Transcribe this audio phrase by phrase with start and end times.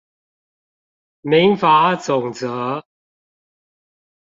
[1.21, 2.83] 民法總則